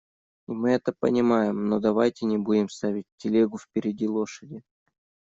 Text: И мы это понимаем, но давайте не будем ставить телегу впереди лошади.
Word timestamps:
И 0.47 0.51
мы 0.51 0.71
это 0.71 0.93
понимаем, 0.99 1.69
но 1.69 1.79
давайте 1.79 2.25
не 2.25 2.39
будем 2.39 2.69
ставить 2.69 3.05
телегу 3.17 3.59
впереди 3.59 4.07
лошади. 4.07 4.63